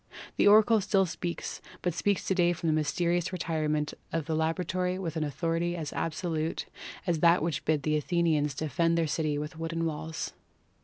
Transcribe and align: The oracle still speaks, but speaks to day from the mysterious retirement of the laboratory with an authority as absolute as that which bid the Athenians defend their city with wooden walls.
The 0.37 0.47
oracle 0.47 0.81
still 0.81 1.05
speaks, 1.05 1.61
but 1.83 1.93
speaks 1.93 2.25
to 2.25 2.33
day 2.33 2.53
from 2.53 2.65
the 2.65 2.73
mysterious 2.73 3.31
retirement 3.31 3.93
of 4.11 4.25
the 4.25 4.33
laboratory 4.35 4.97
with 4.97 5.15
an 5.15 5.23
authority 5.23 5.75
as 5.75 5.93
absolute 5.93 6.65
as 7.05 7.19
that 7.19 7.43
which 7.43 7.65
bid 7.65 7.83
the 7.83 7.97
Athenians 7.97 8.55
defend 8.55 8.97
their 8.97 9.05
city 9.05 9.37
with 9.37 9.59
wooden 9.59 9.85
walls. 9.85 10.33